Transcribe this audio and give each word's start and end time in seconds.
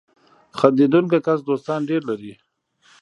•خندېدونکی 0.57 1.19
کس 1.27 1.39
دوستان 1.49 1.79
ډېر 1.89 2.01
لري. 2.09 2.33